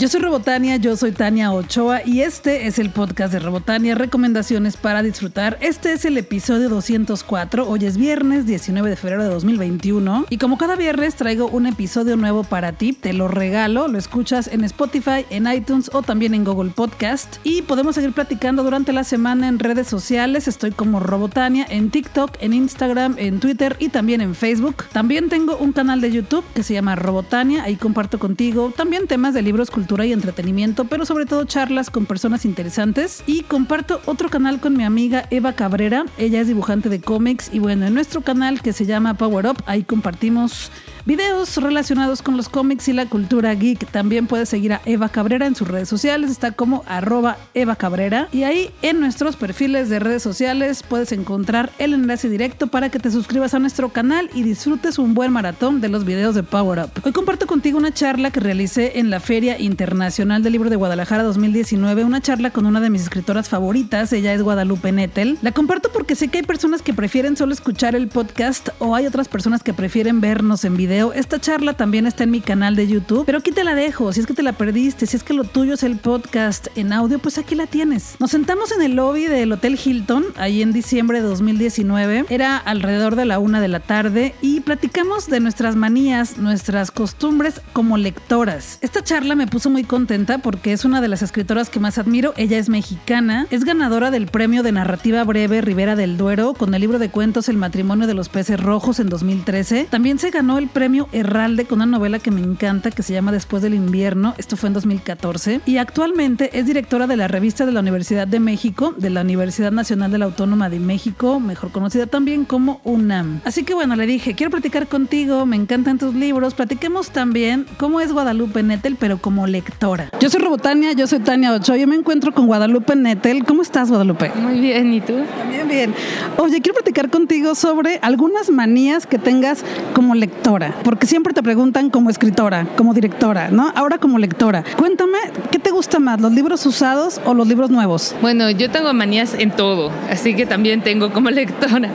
[0.00, 4.76] Yo soy Robotania, yo soy Tania Ochoa y este es el podcast de Robotania, recomendaciones
[4.76, 5.58] para disfrutar.
[5.60, 10.56] Este es el episodio 204, hoy es viernes 19 de febrero de 2021 y como
[10.56, 15.26] cada viernes traigo un episodio nuevo para ti, te lo regalo, lo escuchas en Spotify,
[15.30, 19.58] en iTunes o también en Google Podcast y podemos seguir platicando durante la semana en
[19.58, 24.84] redes sociales, estoy como Robotania en TikTok, en Instagram, en Twitter y también en Facebook.
[24.92, 29.34] También tengo un canal de YouTube que se llama Robotania, ahí comparto contigo también temas
[29.34, 33.22] de libros culturales y entretenimiento, pero sobre todo charlas con personas interesantes.
[33.26, 36.04] Y comparto otro canal con mi amiga Eva Cabrera.
[36.18, 39.62] Ella es dibujante de cómics y bueno, en nuestro canal que se llama Power Up,
[39.66, 40.70] ahí compartimos
[41.08, 43.90] videos relacionados con los cómics y la cultura geek.
[43.90, 48.28] También puedes seguir a Eva Cabrera en sus redes sociales, está como arroba Eva Cabrera.
[48.30, 52.98] Y ahí en nuestros perfiles de redes sociales puedes encontrar el enlace directo para que
[52.98, 56.78] te suscribas a nuestro canal y disfrutes un buen maratón de los videos de Power
[56.80, 56.90] Up.
[57.02, 61.22] Hoy comparto contigo una charla que realicé en la Feria Internacional del Libro de Guadalajara
[61.22, 65.38] 2019, una charla con una de mis escritoras favoritas, ella es Guadalupe Nettel.
[65.40, 69.06] La comparto porque sé que hay personas que prefieren solo escuchar el podcast o hay
[69.06, 72.88] otras personas que prefieren vernos en video esta charla también está en mi canal de
[72.88, 74.12] YouTube, pero aquí te la dejo.
[74.12, 76.92] Si es que te la perdiste, si es que lo tuyo es el podcast en
[76.92, 78.16] audio, pues aquí la tienes.
[78.18, 82.24] Nos sentamos en el lobby del Hotel Hilton, ahí en diciembre de 2019.
[82.28, 87.60] Era alrededor de la una de la tarde y platicamos de nuestras manías, nuestras costumbres
[87.72, 88.78] como lectoras.
[88.80, 92.34] Esta charla me puso muy contenta porque es una de las escritoras que más admiro.
[92.36, 96.80] Ella es mexicana, es ganadora del premio de narrativa breve Rivera del Duero con el
[96.80, 99.86] libro de cuentos El matrimonio de los peces rojos en 2013.
[99.88, 103.12] También se ganó el premio premio Herralde con una novela que me encanta que se
[103.12, 104.34] llama Después del invierno.
[104.38, 105.60] Esto fue en 2014.
[105.66, 109.70] Y actualmente es directora de la revista de la Universidad de México, de la Universidad
[109.70, 113.42] Nacional de la Autónoma de México, mejor conocida también como UNAM.
[113.44, 116.54] Así que bueno, le dije, quiero platicar contigo, me encantan tus libros.
[116.54, 120.08] Platiquemos también cómo es Guadalupe Nettel, pero como lectora.
[120.20, 121.76] Yo soy Robotania, yo soy Tania Ochoa.
[121.76, 123.44] Yo me encuentro con Guadalupe Nettel.
[123.44, 124.32] ¿Cómo estás, Guadalupe?
[124.36, 125.16] Muy bien, ¿y tú?
[125.38, 125.94] También bien.
[126.38, 129.62] Oye, quiero platicar contigo sobre algunas manías que tengas
[129.92, 133.72] como lectora porque siempre te preguntan como escritora, como directora, ¿no?
[133.74, 134.64] Ahora como lectora.
[134.76, 135.18] Cuéntame,
[135.50, 138.14] ¿qué te gusta más, los libros usados o los libros nuevos?
[138.20, 141.88] Bueno, yo tengo manías en todo, así que también tengo como lectora.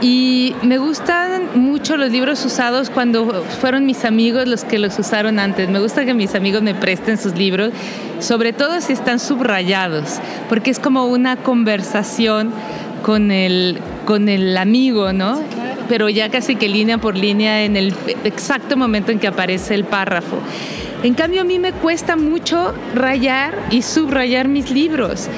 [0.00, 5.38] Y me gustan mucho los libros usados cuando fueron mis amigos los que los usaron
[5.38, 5.68] antes.
[5.68, 7.72] Me gusta que mis amigos me presten sus libros,
[8.20, 12.50] sobre todo si están subrayados, porque es como una conversación
[13.02, 15.40] con el, con el amigo, ¿no?
[15.88, 19.84] Pero ya casi que línea por línea en el exacto momento en que aparece el
[19.84, 20.38] párrafo.
[21.02, 25.28] En cambio, a mí me cuesta mucho rayar y subrayar mis libros.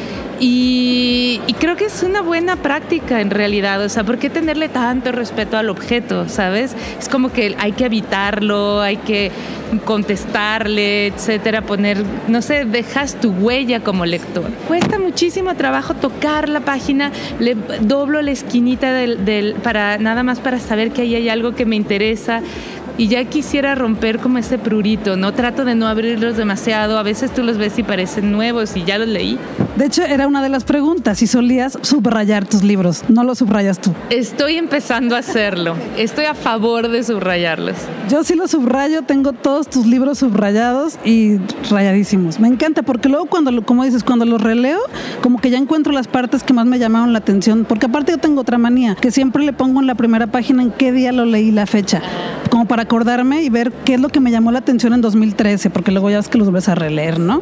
[0.40, 5.10] Y, creo que es una buena práctica en realidad, o sea, ¿por qué tenerle tanto
[5.10, 6.76] respeto al objeto, sabes?
[7.00, 9.32] Es como que hay que evitarlo, hay que
[9.84, 14.48] contestarle, etcétera, poner, no sé, dejas tu huella como lector.
[14.68, 17.10] Cuesta muchísimo trabajo tocar la página,
[17.40, 21.66] le doblo la esquinita del, para nada más para saber que ahí hay algo que
[21.66, 22.42] me interesa
[22.98, 25.32] y ya quisiera romper como ese prurito, ¿no?
[25.32, 28.98] Trato de no abrirlos demasiado, a veces tú los ves y parecen nuevos y ya
[28.98, 29.38] los leí.
[29.76, 33.80] De hecho, era una de las preguntas, si solías subrayar tus libros, no los subrayas
[33.80, 33.92] tú.
[34.10, 37.74] Estoy empezando a hacerlo, estoy a favor de subrayarlos.
[38.10, 41.38] Yo sí los subrayo, tengo todos tus libros subrayados y
[41.70, 42.38] rayadísimos.
[42.40, 44.80] Me encanta porque luego cuando, como dices, cuando los releo,
[45.22, 48.18] como que ya encuentro las partes que más me llamaron la atención, porque aparte yo
[48.18, 51.24] tengo otra manía, que siempre le pongo en la primera página en qué día lo
[51.24, 52.02] leí la fecha,
[52.50, 55.70] como para acordarme y ver qué es lo que me llamó la atención en 2013,
[55.70, 57.40] porque luego ya ves que los vuelves a releer, ¿no?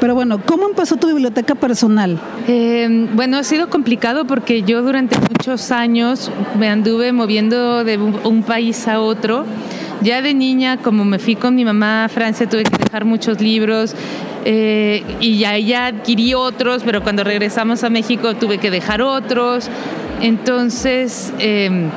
[0.00, 2.18] Pero bueno, ¿cómo empezó tu biblioteca personal?
[2.46, 8.42] Eh, bueno, ha sido complicado porque yo durante muchos años me anduve moviendo de un
[8.42, 9.46] país a otro.
[10.02, 13.40] Ya de niña, como me fui con mi mamá a Francia, tuve que dejar muchos
[13.40, 13.94] libros.
[14.44, 19.70] Eh, y ya, ya adquirí otros, pero cuando regresamos a México tuve que dejar otros.
[20.20, 21.88] Entonces, eh,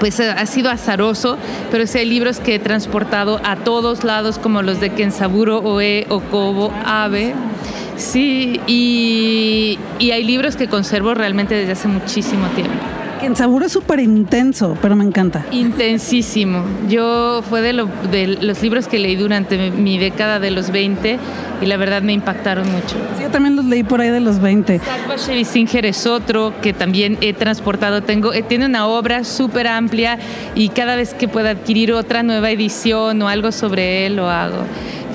[0.00, 1.36] pues ha sido azaroso,
[1.70, 6.06] pero sí hay libros que he transportado a todos lados, como los de Kensaburo, Oe,
[6.08, 7.34] Okobo, Abe.
[7.96, 12.74] Sí, y, y hay libros que conservo realmente desde hace muchísimo tiempo.
[13.20, 15.44] Kensaburo es súper intenso, pero me encanta.
[15.50, 16.64] Intensísimo.
[16.88, 21.18] Yo fue de, de, los libros que leí durante mi década de los 20
[21.62, 22.96] y la verdad me impactaron mucho.
[23.16, 24.80] Sí, yo también los leí por ahí de los 20.
[25.44, 28.02] Singer es otro que también he transportado.
[28.02, 30.18] Tengo, eh, tiene una obra súper amplia
[30.54, 34.64] y cada vez que pueda adquirir otra nueva edición o algo sobre él lo hago.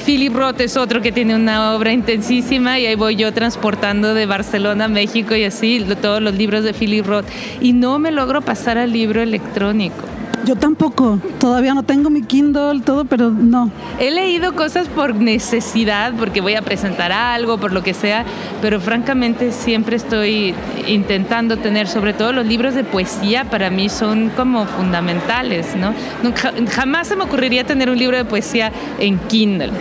[0.06, 4.26] Philip Roth es otro que tiene una obra intensísima y ahí voy yo transportando de
[4.26, 7.26] Barcelona a México y así todos los libros de Philip Roth
[7.62, 10.11] y no me logro pasar al libro electrónico.
[10.46, 13.70] Yo tampoco, todavía no tengo mi Kindle, todo, pero no.
[14.00, 18.26] He leído cosas por necesidad, porque voy a presentar algo, por lo que sea,
[18.60, 20.56] pero francamente siempre estoy
[20.88, 25.94] intentando tener, sobre todo los libros de poesía, para mí son como fundamentales, ¿no?
[26.24, 29.72] Nunca, jamás se me ocurriría tener un libro de poesía en Kindle.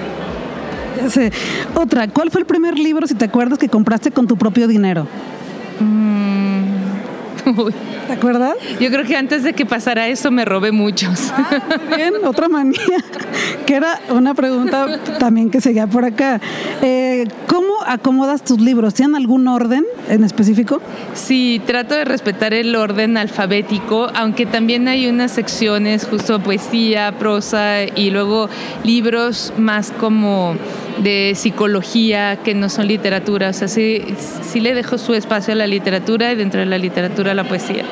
[1.75, 5.07] Otra, ¿cuál fue el primer libro, si te acuerdas, que compraste con tu propio dinero?
[8.07, 8.55] ¿Te acuerdas?
[8.81, 11.33] Yo creo que antes de que pasara eso me robé muchos.
[11.33, 11.63] Ah,
[11.97, 12.79] bien, otra manía,
[13.67, 16.41] que era una pregunta también que seguía por acá.
[16.83, 18.95] Eh, ¿Cómo acomodas tus libros?
[18.95, 20.81] ¿Tienen algún orden en específico?
[21.15, 27.85] Sí, trato de respetar el orden alfabético, aunque también hay unas secciones, justo poesía, prosa
[27.85, 28.49] y luego
[28.85, 30.57] libros más como
[31.03, 33.51] de psicología que no son literatura.
[33.51, 34.03] O sea, sí,
[34.43, 37.45] sí le dejo su espacio a la literatura y dentro de la literatura a la
[37.45, 37.85] poesía.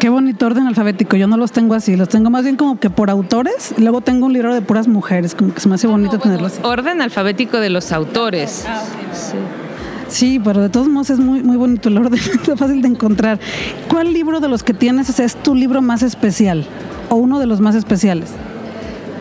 [0.00, 1.16] Qué bonito orden alfabético.
[1.16, 1.94] Yo no los tengo así.
[1.94, 3.74] Los tengo más bien como que por autores.
[3.76, 5.34] Y luego tengo un libro de puras mujeres.
[5.34, 6.60] Como que se me hace bonito tenerlos así.
[6.64, 8.64] Orden alfabético de los autores.
[8.66, 8.82] Ah,
[9.12, 9.36] sí.
[10.08, 13.38] Sí, pero de todos modos es muy, muy bonito el orden, es fácil de encontrar.
[13.88, 16.66] ¿Cuál libro de los que tienes es tu libro más especial
[17.10, 18.30] o uno de los más especiales?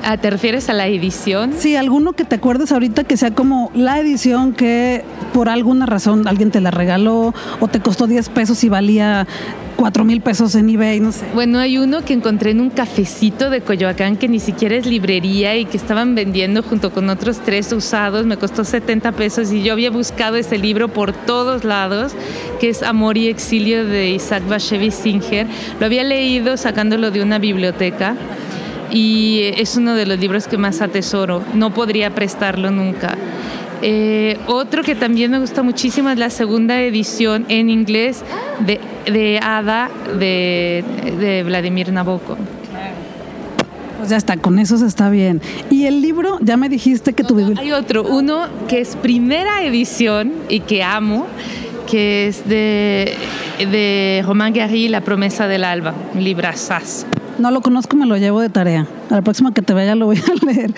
[0.03, 1.53] Ah, ¿Te refieres a la edición?
[1.57, 5.03] Sí, alguno que te acuerdes ahorita que sea como la edición que
[5.33, 9.27] por alguna razón alguien te la regaló o te costó 10 pesos y valía
[9.79, 11.25] 4 mil pesos en eBay, no sé.
[11.33, 15.55] Bueno, hay uno que encontré en un cafecito de Coyoacán que ni siquiera es librería
[15.55, 18.25] y que estaban vendiendo junto con otros tres usados.
[18.25, 22.11] Me costó 70 pesos y yo había buscado ese libro por todos lados,
[22.59, 25.47] que es Amor y Exilio de Isaac Bashevis Singer.
[25.79, 28.17] Lo había leído sacándolo de una biblioteca
[28.91, 31.41] y es uno de los libros que más atesoro.
[31.53, 33.17] No podría prestarlo nunca.
[33.81, 38.25] Eh, otro que también me gusta muchísimo es la segunda edición en inglés
[38.65, 38.79] de,
[39.11, 39.89] de Ada
[40.19, 40.83] de,
[41.19, 42.38] de Vladimir Nabokov.
[44.00, 45.41] Pues ya está, con eso se está bien.
[45.69, 50.31] Y el libro, ya me dijiste que tu Hay otro, uno que es primera edición
[50.47, 51.27] y que amo,
[51.85, 53.13] que es de,
[53.59, 57.05] de Romain Gary, La promesa del alba, un librazas.
[57.39, 58.88] No lo conozco, me lo llevo de tarea.
[59.09, 60.73] A la próxima que te vaya lo voy a leer.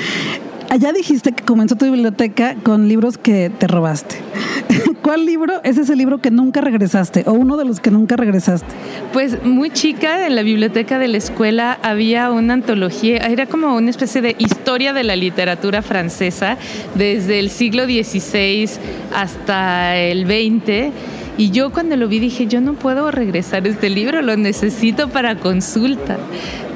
[0.71, 4.15] Allá dijiste que comenzó tu biblioteca con libros que te robaste.
[5.01, 8.73] ¿Cuál libro es ese libro que nunca regresaste o uno de los que nunca regresaste?
[9.11, 13.89] Pues muy chica, en la biblioteca de la escuela había una antología, era como una
[13.89, 16.57] especie de historia de la literatura francesa
[16.95, 18.69] desde el siglo XVI
[19.13, 20.93] hasta el XX
[21.37, 25.35] y yo cuando lo vi dije, yo no puedo regresar este libro, lo necesito para
[25.35, 26.17] consulta.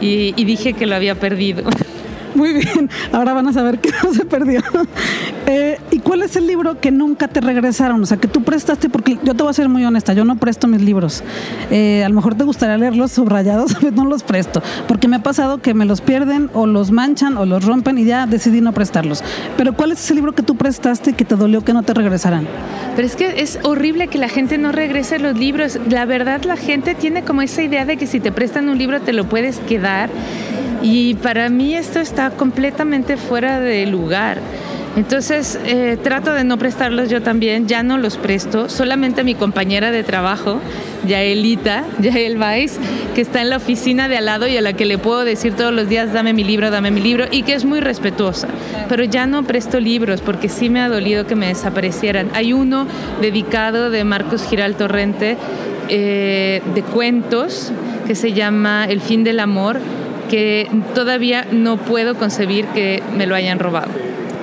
[0.01, 1.63] Y, dije que lo había perdido.
[2.35, 4.61] Muy bien, ahora van a saber que no se perdió.
[5.47, 8.01] Eh, ¿Y cuál es el libro que nunca te regresaron?
[8.01, 10.35] O sea, que tú prestaste, porque yo te voy a ser muy honesta, yo no
[10.35, 11.23] presto mis libros.
[11.71, 15.23] Eh, a lo mejor te gustaría leerlos subrayados, pero no los presto, porque me ha
[15.23, 18.73] pasado que me los pierden o los manchan o los rompen y ya decidí no
[18.73, 19.23] prestarlos.
[19.55, 22.47] Pero ¿cuál es ese libro que tú prestaste que te dolió que no te regresaran?
[22.95, 25.79] Pero es que es horrible que la gente no regrese los libros.
[25.89, 29.01] La verdad, la gente tiene como esa idea de que si te prestan un libro
[29.01, 30.09] te lo puedes quedar.
[30.85, 34.37] Y para mí esto está completamente fuera de lugar.
[34.95, 39.33] Entonces eh, trato de no prestarlos yo también, ya no los presto, solamente a mi
[39.33, 40.61] compañera de trabajo,
[41.07, 42.77] Yaelita, Yael Weiss,
[43.15, 45.55] que está en la oficina de al lado y a la que le puedo decir
[45.55, 48.47] todos los días, dame mi libro, dame mi libro, y que es muy respetuosa.
[48.87, 52.29] Pero ya no presto libros porque sí me ha dolido que me desaparecieran.
[52.35, 52.85] Hay uno
[53.21, 55.35] dedicado de Marcos Giral Torrente
[55.89, 57.71] eh, de cuentos
[58.05, 59.79] que se llama El fin del amor
[60.29, 63.91] que todavía no puedo concebir que me lo hayan robado.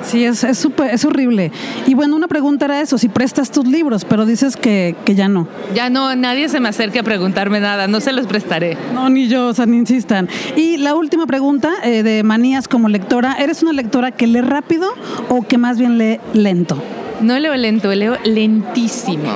[0.04, 1.52] Sí, es, es, es horrible.
[1.86, 5.28] Y bueno, una pregunta era eso, si prestas tus libros, pero dices que, que, ya
[5.28, 5.46] no.
[5.74, 8.76] Ya no, nadie se me acerque a preguntarme nada, no se los prestaré.
[8.94, 10.28] No, ni yo, o sea, ni insistan.
[10.56, 14.88] Y la última pregunta eh, de manías como lectora, ¿eres una lectora que lee rápido
[15.28, 16.82] o que más bien lee lento?
[17.20, 19.30] No leo lento, leo lentísimo.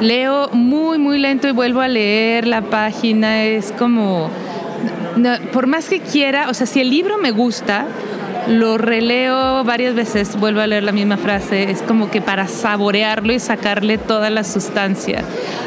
[0.00, 4.30] Leo muy, muy lento y vuelvo a leer la página, es como
[5.52, 7.86] por más que quiera, o sea, si el libro me gusta,
[8.48, 13.32] lo releo varias veces, vuelvo a leer la misma frase, es como que para saborearlo
[13.32, 15.22] y sacarle toda la sustancia.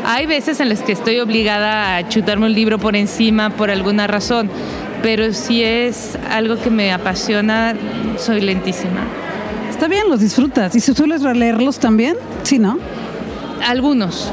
[0.05, 4.07] Hay veces en las que estoy obligada a chutarme un libro por encima por alguna
[4.07, 4.49] razón,
[5.03, 7.75] pero si es algo que me apasiona,
[8.17, 9.01] soy lentísima.
[9.69, 10.75] Está bien, los disfrutas.
[10.75, 12.15] ¿Y si sueles releerlos también?
[12.43, 12.77] Sí, ¿no?
[13.67, 14.31] Algunos.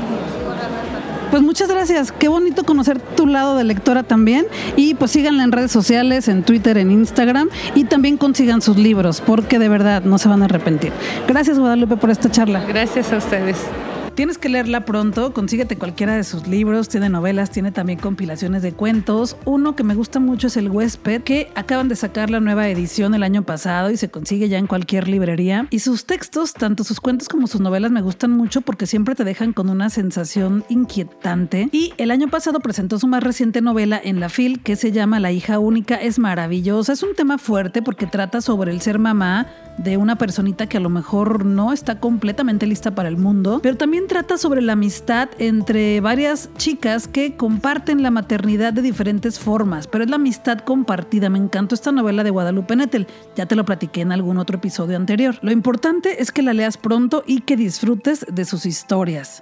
[1.30, 2.12] Pues muchas gracias.
[2.12, 4.46] Qué bonito conocer tu lado de lectora también.
[4.76, 7.48] Y pues síganla en redes sociales, en Twitter, en Instagram.
[7.74, 10.92] Y también consigan sus libros, porque de verdad no se van a arrepentir.
[11.26, 12.64] Gracias, Guadalupe, por esta charla.
[12.66, 13.58] Gracias a ustedes.
[14.18, 18.72] Tienes que leerla pronto, consíguete cualquiera de sus libros, tiene novelas, tiene también compilaciones de
[18.72, 19.36] cuentos.
[19.44, 23.14] Uno que me gusta mucho es El huésped, que acaban de sacar la nueva edición
[23.14, 25.68] el año pasado y se consigue ya en cualquier librería.
[25.70, 29.22] Y sus textos, tanto sus cuentos como sus novelas, me gustan mucho porque siempre te
[29.22, 31.68] dejan con una sensación inquietante.
[31.70, 35.20] Y el año pasado presentó su más reciente novela en la FIL que se llama
[35.20, 35.94] La hija única.
[35.94, 39.46] Es maravillosa, es un tema fuerte porque trata sobre el ser mamá
[39.76, 43.76] de una personita que a lo mejor no está completamente lista para el mundo, pero
[43.76, 49.86] también trata sobre la amistad entre varias chicas que comparten la maternidad de diferentes formas,
[49.86, 51.28] pero es la amistad compartida.
[51.28, 54.96] Me encantó esta novela de Guadalupe Nettel, ya te lo platiqué en algún otro episodio
[54.96, 55.38] anterior.
[55.42, 59.40] Lo importante es que la leas pronto y que disfrutes de sus historias.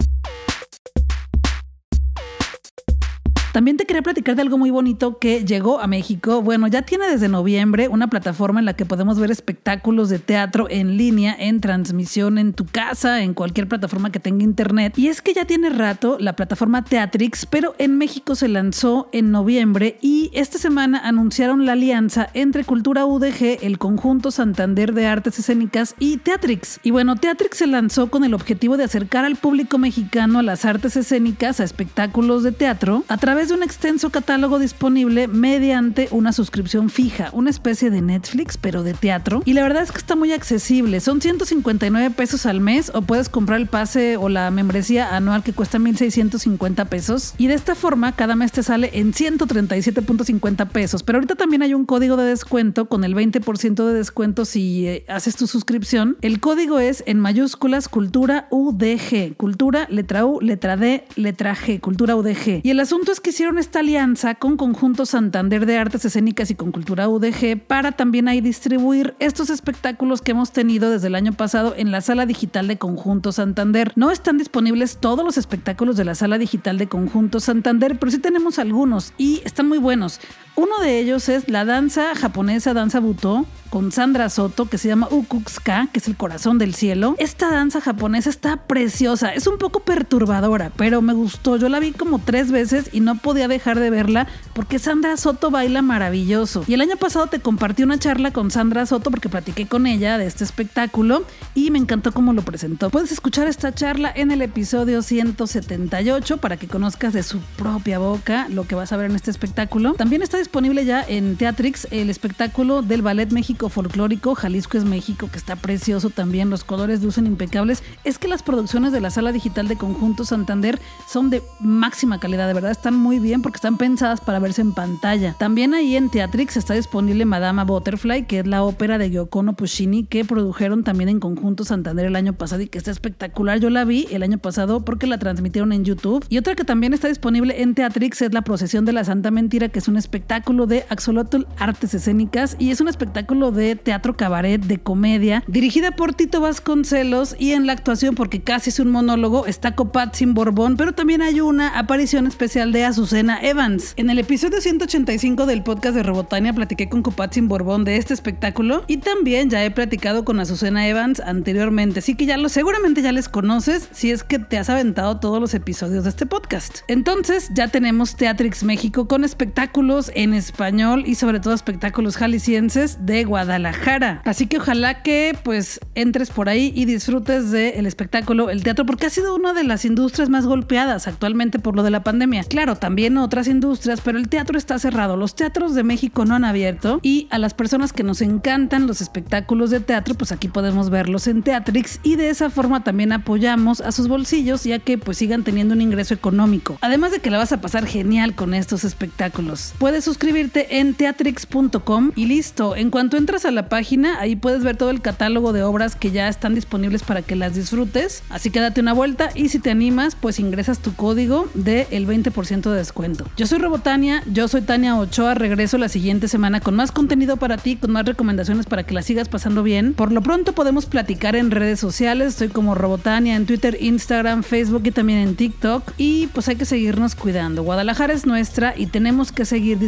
[3.56, 6.42] También te quería platicar de algo muy bonito que llegó a México.
[6.42, 10.66] Bueno, ya tiene desde noviembre una plataforma en la que podemos ver espectáculos de teatro
[10.68, 14.98] en línea, en transmisión en tu casa, en cualquier plataforma que tenga internet.
[14.98, 19.30] Y es que ya tiene rato la plataforma Teatrix, pero en México se lanzó en
[19.30, 25.38] noviembre y esta semana anunciaron la alianza entre Cultura UDG, el conjunto Santander de Artes
[25.38, 26.78] Escénicas y Teatrix.
[26.82, 30.66] Y bueno, Teatrix se lanzó con el objetivo de acercar al público mexicano a las
[30.66, 36.32] artes escénicas, a espectáculos de teatro, a través de un extenso catálogo disponible mediante una
[36.32, 39.42] suscripción fija, una especie de Netflix, pero de teatro.
[39.44, 41.00] Y la verdad es que está muy accesible.
[41.00, 45.52] Son 159 pesos al mes o puedes comprar el pase o la membresía anual que
[45.52, 47.34] cuesta 1.650 pesos.
[47.38, 51.02] Y de esta forma, cada mes te sale en 137.50 pesos.
[51.02, 55.04] Pero ahorita también hay un código de descuento con el 20% de descuento si eh,
[55.08, 56.16] haces tu suscripción.
[56.22, 59.36] El código es en mayúsculas Cultura UDG.
[59.36, 61.80] Cultura, letra U, letra D, letra G.
[61.80, 62.60] Cultura UDG.
[62.62, 66.54] Y el asunto es que hicieron esta alianza con Conjunto Santander de Artes Escénicas y
[66.54, 71.34] con Cultura UDG para también ahí distribuir estos espectáculos que hemos tenido desde el año
[71.34, 73.92] pasado en la sala digital de Conjunto Santander.
[73.94, 78.20] No están disponibles todos los espectáculos de la sala digital de Conjunto Santander, pero sí
[78.20, 80.18] tenemos algunos y están muy buenos.
[80.56, 85.06] Uno de ellos es la danza japonesa, danza butó, con Sandra Soto, que se llama
[85.10, 87.14] Ukukska, que es el corazón del cielo.
[87.18, 91.58] Esta danza japonesa está preciosa, es un poco perturbadora, pero me gustó.
[91.58, 95.50] Yo la vi como tres veces y no podía dejar de verla porque Sandra Soto
[95.50, 96.64] baila maravilloso.
[96.66, 100.16] Y el año pasado te compartí una charla con Sandra Soto porque platiqué con ella
[100.16, 102.88] de este espectáculo y me encantó cómo lo presentó.
[102.88, 108.48] Puedes escuchar esta charla en el episodio 178 para que conozcas de su propia boca
[108.48, 109.92] lo que vas a ver en este espectáculo.
[109.94, 115.28] También está disponible ya en Teatrix el espectáculo del Ballet México Folclórico, Jalisco es México,
[115.28, 117.82] que está precioso también, los colores lucen impecables.
[118.04, 122.46] Es que las producciones de la sala digital de Conjunto Santander son de máxima calidad,
[122.46, 125.34] de verdad están muy bien porque están pensadas para verse en pantalla.
[125.36, 130.04] También ahí en Teatrix está disponible Madama Butterfly, que es la ópera de Giocono Puccini
[130.04, 133.58] que produjeron también en Conjunto Santander el año pasado y que está espectacular.
[133.58, 136.24] Yo la vi el año pasado porque la transmitieron en YouTube.
[136.28, 139.70] Y otra que también está disponible en Teatrix es La Procesión de la Santa Mentira,
[139.70, 144.62] que es un espectáculo de Axolotl Artes Escénicas y es un espectáculo de teatro cabaret
[144.62, 149.46] de comedia dirigida por Tito Vasconcelos y en la actuación, porque casi es un monólogo,
[149.46, 153.94] está Copatzin Borbón, pero también hay una aparición especial de Azucena Evans.
[153.96, 158.84] En el episodio 185 del podcast de Robotania platiqué con Copatzin Borbón de este espectáculo
[158.86, 163.12] y también ya he platicado con Azucena Evans anteriormente, así que ya lo seguramente ya
[163.12, 166.80] les conoces si es que te has aventado todos los episodios de este podcast.
[166.88, 173.24] Entonces ya tenemos Teatrix México con espectáculos en español y sobre todo espectáculos jaliscienses de
[173.24, 174.22] Guadalajara.
[174.24, 179.06] Así que ojalá que pues entres por ahí y disfrutes del espectáculo, el teatro, porque
[179.06, 182.44] ha sido una de las industrias más golpeadas actualmente por lo de la pandemia.
[182.44, 185.16] Claro, también otras industrias, pero el teatro está cerrado.
[185.16, 189.00] Los teatros de México no han abierto y a las personas que nos encantan los
[189.00, 193.80] espectáculos de teatro, pues aquí podemos verlos en Teatrix y de esa forma también apoyamos
[193.80, 196.78] a sus bolsillos ya que pues sigan teniendo un ingreso económico.
[196.80, 199.74] Además de que la vas a pasar genial con estos espectáculos.
[199.78, 202.74] Puedes suscribirte en teatrix.com y listo.
[202.74, 206.10] En cuanto entras a la página, ahí puedes ver todo el catálogo de obras que
[206.10, 208.22] ya están disponibles para que las disfrutes.
[208.30, 212.06] Así que date una vuelta y si te animas, pues ingresas tu código del el
[212.06, 213.26] 20% de descuento.
[213.36, 217.58] Yo soy Robotania, yo soy Tania Ochoa, regreso la siguiente semana con más contenido para
[217.58, 219.92] ti, con más recomendaciones para que la sigas pasando bien.
[219.92, 224.82] Por lo pronto podemos platicar en redes sociales, estoy como Robotania en Twitter, Instagram, Facebook
[224.86, 225.92] y también en TikTok.
[225.98, 227.62] Y pues hay que seguirnos cuidando.
[227.62, 229.78] Guadalajara es nuestra y tenemos que seguir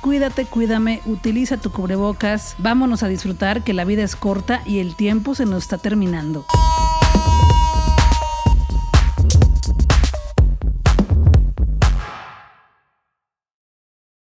[0.00, 2.54] Cuídate, cuídame, utiliza tu cubrebocas.
[2.58, 6.44] Vámonos a disfrutar que la vida es corta y el tiempo se nos está terminando.